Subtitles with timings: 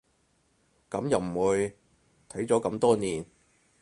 [0.89, 1.77] 噉又唔會，
[2.27, 3.23] 睇咗咁多年